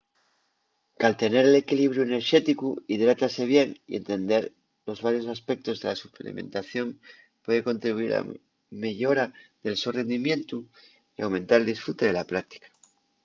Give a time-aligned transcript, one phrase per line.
[1.01, 4.43] caltener l'equilibriu enerxéticu hidratase bien y entender
[4.87, 6.87] los varios aspectos de la suplementación
[7.43, 8.27] puede contribuyir a la
[8.85, 9.25] meyora
[9.63, 10.57] del so rendimientu
[11.15, 12.67] y aumentar el disfrute de la práctica